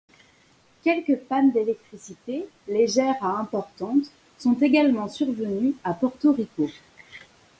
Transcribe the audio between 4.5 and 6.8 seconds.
également survenues à Porto Rico.